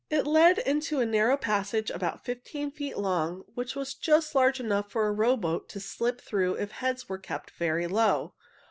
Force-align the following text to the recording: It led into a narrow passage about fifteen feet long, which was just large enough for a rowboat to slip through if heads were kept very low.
It 0.09 0.25
led 0.25 0.57
into 0.57 0.99
a 0.99 1.05
narrow 1.05 1.37
passage 1.37 1.91
about 1.91 2.25
fifteen 2.25 2.71
feet 2.71 2.97
long, 2.97 3.43
which 3.53 3.75
was 3.75 3.93
just 3.93 4.33
large 4.33 4.59
enough 4.59 4.89
for 4.89 5.05
a 5.05 5.11
rowboat 5.13 5.69
to 5.69 5.79
slip 5.79 6.19
through 6.19 6.55
if 6.55 6.71
heads 6.71 7.07
were 7.07 7.19
kept 7.19 7.51
very 7.51 7.85
low. 7.85 8.33